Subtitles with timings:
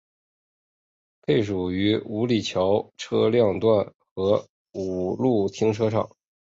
[1.21, 6.09] 配属于五里桥车辆段和五路停车场。